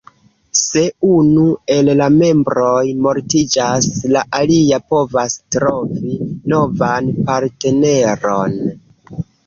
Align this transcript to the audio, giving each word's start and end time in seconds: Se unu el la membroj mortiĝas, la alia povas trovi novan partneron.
Se 0.59 0.81
unu 1.09 1.43
el 1.75 1.91
la 1.99 2.07
membroj 2.15 2.87
mortiĝas, 3.07 3.91
la 4.17 4.25
alia 4.41 4.83
povas 4.95 5.39
trovi 5.59 6.19
novan 6.57 7.17
partneron. 7.33 8.63